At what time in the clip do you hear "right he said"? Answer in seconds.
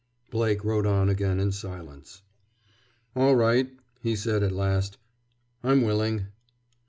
3.35-4.41